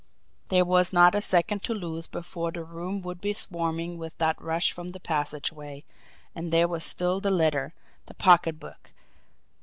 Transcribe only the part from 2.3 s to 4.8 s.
the room would be swarming with that rush